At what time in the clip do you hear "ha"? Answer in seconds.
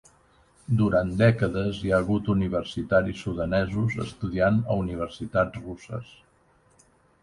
1.91-1.99